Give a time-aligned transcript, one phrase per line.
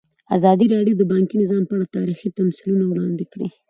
[0.37, 3.47] ازادي راډیو د بانکي نظام په اړه تاریخي تمثیلونه وړاندې کړي.